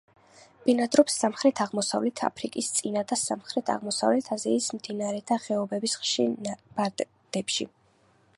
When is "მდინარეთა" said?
4.79-5.41